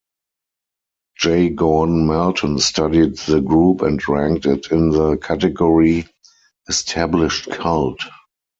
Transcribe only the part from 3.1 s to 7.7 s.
the group and ranked it in the category "established